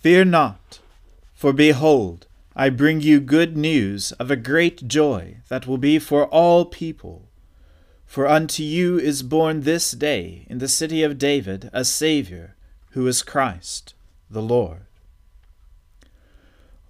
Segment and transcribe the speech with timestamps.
[0.00, 0.78] Fear not,
[1.34, 6.26] for behold, I bring you good news of a great joy that will be for
[6.26, 7.28] all people.
[8.06, 12.54] For unto you is born this day in the city of David a Saviour,
[12.90, 13.94] who is Christ
[14.30, 14.82] the Lord.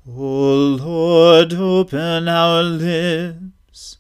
[0.07, 3.99] O Lord, open our lips,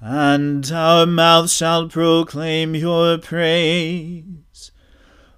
[0.00, 4.24] and our mouth shall proclaim your praise.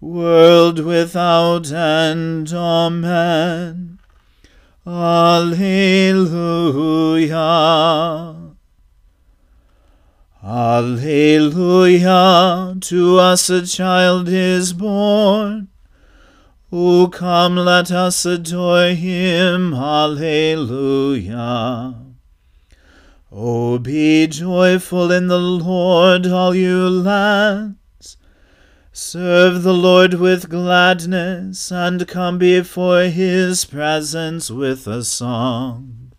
[0.00, 2.52] world without end.
[2.52, 3.98] Amen.
[4.86, 5.76] Alleluia.
[10.42, 11.54] Alleluia.
[12.80, 15.68] To us a child is born.
[16.72, 19.74] O come, let us adore him.
[19.74, 21.26] Alleluia.
[23.32, 27.79] O be joyful in the Lord, all you lands.
[28.92, 36.10] Serve the Lord with gladness, and come before his presence with a song.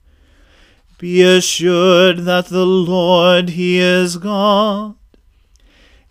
[0.98, 4.96] Be assured that the Lord, he is God.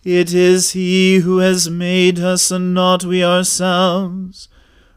[0.03, 4.47] It is he who has made us, and not we ourselves.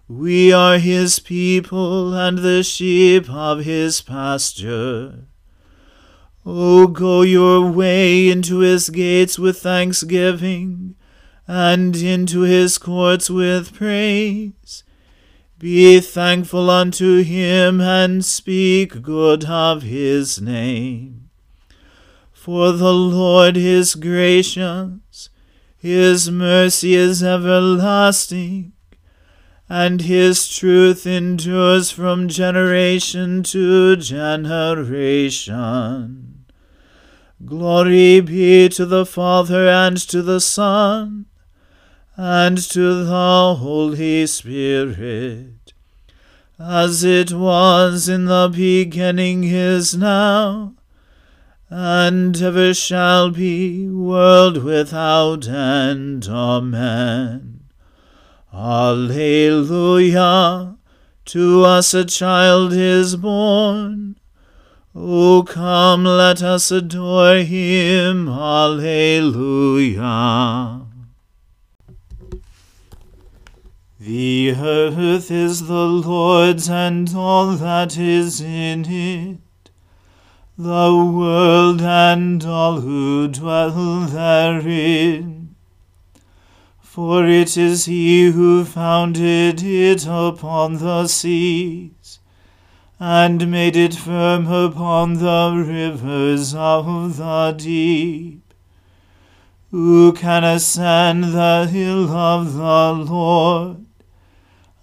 [0.07, 5.29] We are his people, and the sheep of his pasture.
[6.45, 10.97] O go your way into his gates with thanksgiving
[11.47, 14.83] and into his courts with praise.
[15.59, 21.29] Be thankful unto him, and speak good of his name.
[22.33, 25.31] For the Lord is gracious,
[25.77, 28.73] his mercy is everlasting,
[29.69, 34.85] and his truth endures from generation to generation.
[37.45, 41.27] Glory be to the Father and to the Son
[42.17, 45.73] and to the Holy Spirit,
[46.59, 50.75] as it was in the beginning is now,
[51.69, 56.29] and ever shall be, world without end.
[56.29, 57.65] Amen.
[58.53, 59.97] Alleluia.
[61.25, 64.17] To us a child is born.
[64.95, 68.29] O come, let us adore him.
[68.29, 68.85] Alleluia.
[74.07, 79.71] The earth is the Lord's and all that is in it,
[80.59, 85.57] the world and all who dwell therein.
[86.83, 92.19] For it is he who founded it upon the seas,
[93.01, 98.53] and made it firm upon the rivers of the deep.
[99.71, 103.84] Who can ascend the hill of the Lord?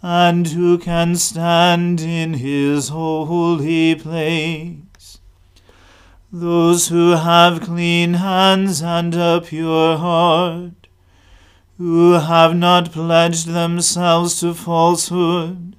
[0.02, 5.20] And who can stand in his holy place?
[6.32, 10.88] Those who have clean hands and a pure heart,
[11.78, 15.76] who have not pledged themselves to falsehood,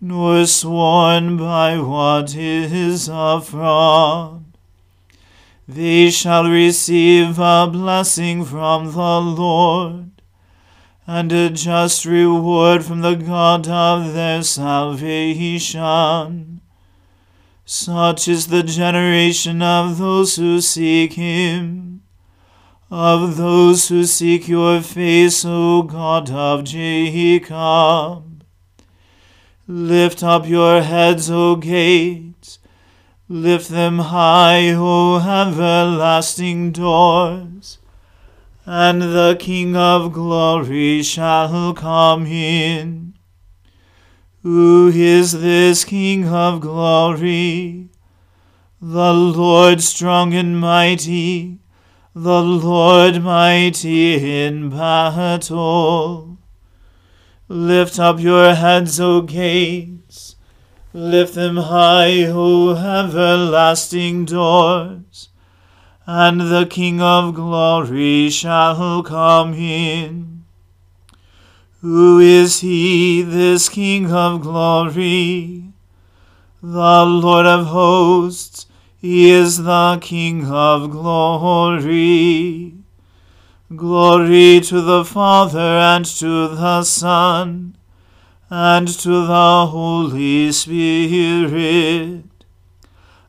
[0.00, 4.44] nor sworn by what is a fraud.
[5.66, 10.15] They shall receive a blessing from the Lord
[11.06, 15.12] and a just reward from the God of their salvation.
[17.64, 22.02] Such is the generation of those who seek him,
[22.90, 28.44] of those who seek your face, O God of Jacob.
[29.68, 32.58] Lift up your heads, O gates,
[33.28, 37.78] lift them high, O everlasting doors
[38.68, 43.14] and the King of glory shall come in.
[44.42, 47.90] Who is this King of glory?
[48.82, 51.60] The Lord strong and mighty,
[52.12, 56.38] the Lord mighty in battle.
[57.48, 60.34] Lift up your heads, O gates,
[60.92, 65.28] lift them high, O everlasting doors
[66.06, 70.44] and the King of glory shall come in.
[71.80, 75.66] Who is he, this King of glory?
[76.62, 78.66] the Lord of hosts,
[78.96, 82.74] he is the King of glory.
[83.74, 87.76] Glory to the Father and to the Son
[88.50, 92.24] and to the Holy Spirit,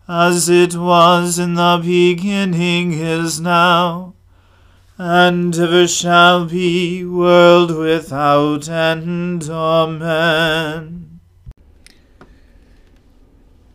[0.08, 4.14] as it was in the beginning is now,
[4.98, 9.50] and ever shall be, world without end.
[9.50, 11.20] Amen.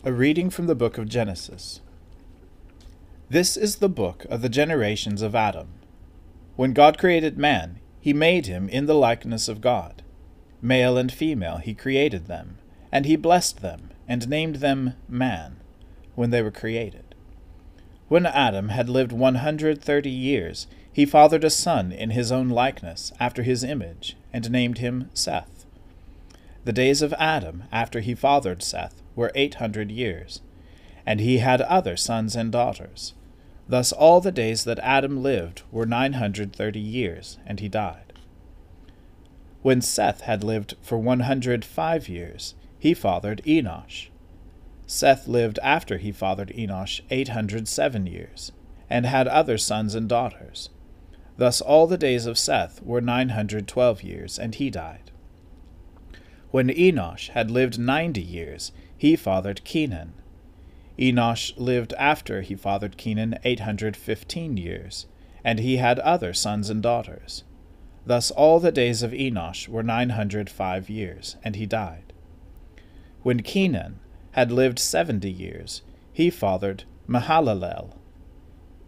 [0.05, 1.81] A reading from the book of Genesis.
[3.29, 5.69] This is the book of the generations of Adam.
[6.57, 10.03] When God created man, he made him in the likeness of God.
[10.63, 12.59] Male and female he created them,
[12.91, 15.59] and he blessed them, and named them man,
[16.15, 17.15] when they were created.
[18.09, 22.51] When Adam had lived one hundred thirty years, he fathered a son in his own
[22.51, 25.65] likeness, after his image, and named him Seth.
[26.65, 30.43] The days of Adam, after he fathered Seth, were eight hundred years.
[31.05, 33.15] And he had other sons and daughters.
[33.69, 38.13] Thus all the days that Adam lived were nine hundred thirty years, and he died.
[39.63, 44.09] When Seth had lived for one hundred five years, he fathered Enosh.
[44.93, 48.53] Seth lived after he fathered Enosh eight hundred seven years,
[48.91, 50.69] and had other sons and daughters.
[51.39, 55.11] Thus all the days of Seth were nine hundred twelve years, and he died.
[56.51, 60.13] When Enosh had lived ninety years, he fathered Kenan.
[60.99, 65.07] Enosh lived after he fathered Kenan eight hundred fifteen years,
[65.43, 67.45] and he had other sons and daughters.
[68.05, 72.13] Thus all the days of Enosh were nine hundred five years, and he died.
[73.23, 74.01] When Kenan
[74.33, 75.83] had lived seventy years,
[76.13, 77.95] he fathered Mahalalel.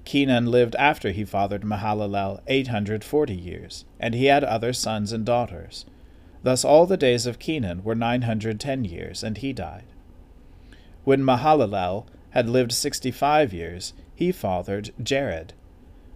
[0.04, 5.12] Kenan lived after he fathered Mahalalel eight hundred forty years, and he had other sons
[5.12, 5.86] and daughters.
[6.42, 9.86] Thus all the days of Kenan were nine hundred ten years, and he died.
[11.04, 15.54] When Mahalalel had lived sixty five years, he fathered Jared.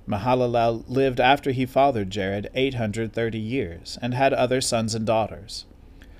[0.06, 5.06] Mahalalel lived after he fathered Jared eight hundred thirty years, and had other sons and
[5.06, 5.64] daughters.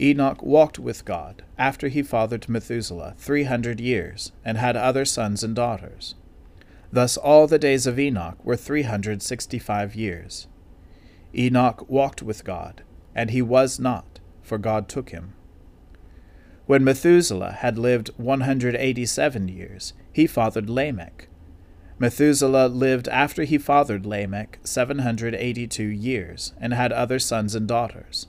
[0.00, 5.44] Enoch walked with God after he fathered Methuselah three hundred years, and had other sons
[5.44, 6.14] and daughters.
[6.90, 10.48] Thus all the days of Enoch were three hundred sixty five years.
[11.36, 12.82] Enoch walked with God,
[13.14, 15.34] and he was not, for God took him.
[16.64, 21.28] When Methuselah had lived one hundred eighty seven years, he fathered Lamech.
[21.98, 27.54] Methuselah lived after he fathered Lamech seven hundred eighty two years, and had other sons
[27.54, 28.28] and daughters.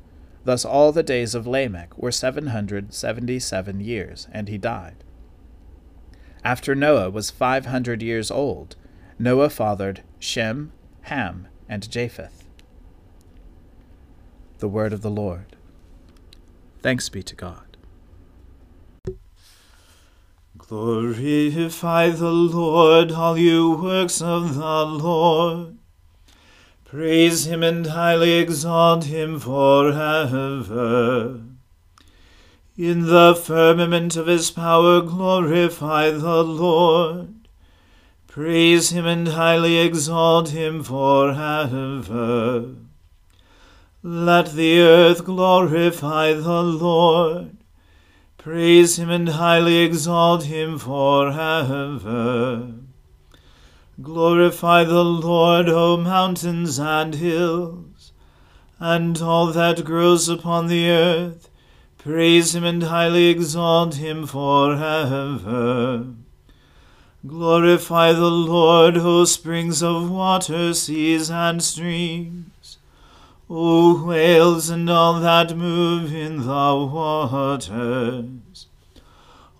[0.43, 5.03] Thus all the days of Lamech were seven hundred seventy seven years, and he died.
[6.43, 8.75] After Noah was five hundred years old,
[9.19, 10.71] Noah fathered Shem,
[11.03, 12.43] Ham, and Japheth.
[14.57, 15.55] The word of the Lord.
[16.81, 17.77] Thanks be to God.
[20.57, 25.77] Glorify the Lord, all you works of the Lord.
[26.91, 31.39] Praise him and highly exalt him forever.
[32.77, 37.47] In the firmament of his power glorify the Lord.
[38.27, 42.75] Praise him and highly exalt him forever.
[44.03, 47.55] Let the earth glorify the Lord.
[48.37, 52.73] Praise him and highly exalt him forever.
[54.01, 58.13] Glorify the Lord, O mountains and hills,
[58.79, 61.49] and all that grows upon the earth.
[61.97, 66.05] Praise him and highly exalt him forever.
[67.27, 72.77] Glorify the Lord, O springs of water, seas, and streams.
[73.49, 78.65] O whales and all that move in the waters.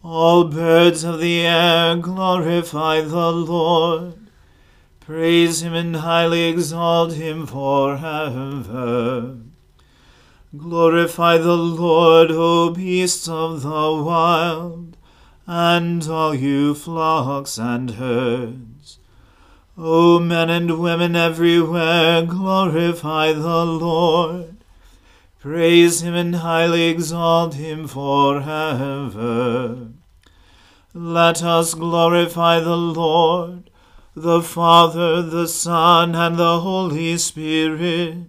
[0.03, 4.20] All birds of the air glorify the Lord.
[5.11, 9.35] Praise him and highly exalt him forever.
[10.55, 14.95] Glorify the Lord, O beasts of the wild,
[15.45, 18.99] and all you flocks and herds.
[19.77, 24.63] O men and women everywhere, glorify the Lord.
[25.41, 29.89] Praise him and highly exalt him forever.
[30.93, 33.70] Let us glorify the Lord,
[34.15, 38.27] the Father, the Son, and the Holy Spirit.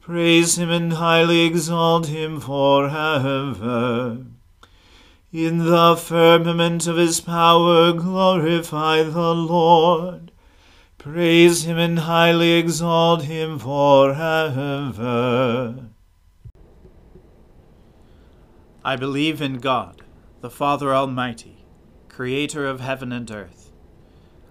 [0.00, 4.24] Praise him and highly exalt him forever.
[5.30, 10.32] In the firmament of his power glorify the Lord.
[10.96, 14.14] Praise him and highly exalt him forever.
[18.82, 20.00] I believe in God,
[20.40, 21.66] the Father Almighty,
[22.08, 23.57] creator of heaven and earth.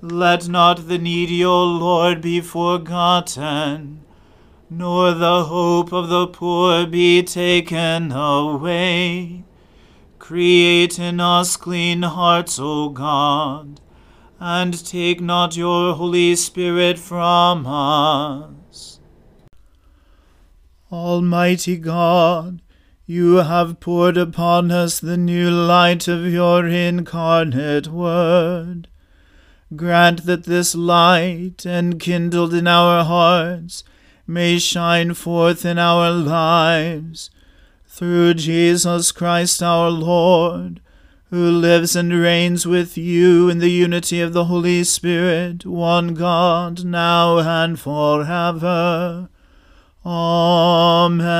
[0.00, 4.04] Let not the needy, O Lord, be forgotten,
[4.70, 9.42] nor the hope of the poor be taken away.
[10.20, 13.80] Create in us clean hearts, O God,
[14.38, 19.00] and take not your Holy Spirit from us.
[20.92, 22.62] Almighty God,
[23.04, 28.86] you have poured upon us the new light of your incarnate Word.
[29.76, 33.84] Grant that this light, enkindled in our hearts,
[34.26, 37.30] may shine forth in our lives.
[37.86, 40.80] Through Jesus Christ our Lord,
[41.30, 46.84] who lives and reigns with you in the unity of the Holy Spirit, one God,
[46.84, 49.28] now and forever.
[50.06, 51.38] Amen.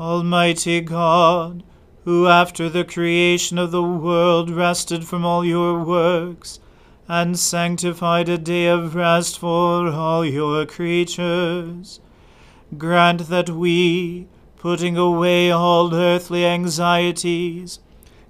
[0.00, 1.62] Almighty God,
[2.06, 6.60] who after the creation of the world rested from all your works,
[7.08, 11.98] and sanctified a day of rest for all your creatures,
[12.78, 14.24] grant that we,
[14.56, 17.80] putting away all earthly anxieties,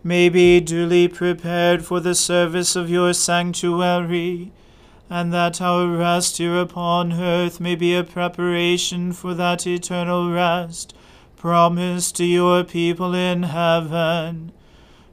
[0.03, 4.51] may be duly prepared for the service of your sanctuary,
[5.11, 10.95] and that our rest here upon earth may be a preparation for that eternal rest
[11.47, 14.51] promised to your people in heaven,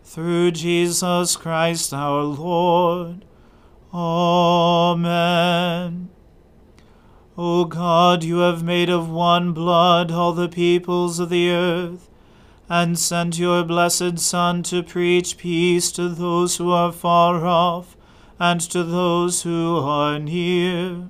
[0.03, 3.23] through Jesus Christ our Lord.
[3.93, 5.29] Amen.
[7.37, 12.09] O God, you have made of one blood all the peoples of the earth,
[12.67, 17.95] and sent your blessed Son to preach peace to those who are far off
[18.39, 21.09] and to those who are near.